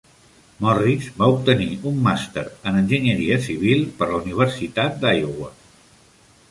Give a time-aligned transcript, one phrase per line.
[0.63, 5.55] Morris va obtenir un màster en enginyeria civil per la Universitat d'Iowa.